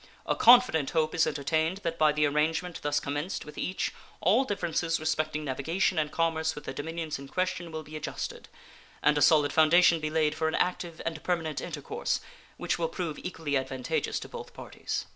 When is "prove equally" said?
12.89-13.55